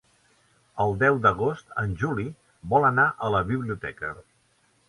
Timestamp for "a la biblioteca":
3.29-4.15